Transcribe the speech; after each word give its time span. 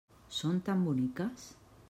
Són 0.37 0.57
tan 0.69 0.81
boniques! 0.87 1.47